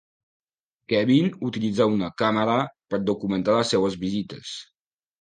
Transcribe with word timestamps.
Kevin 0.93 1.29
utilitza 1.51 1.87
una 1.97 2.11
càmera 2.23 2.57
per 2.95 3.03
documentar 3.13 3.63
les 3.63 3.73
seves 3.77 4.03
visites. 4.09 4.61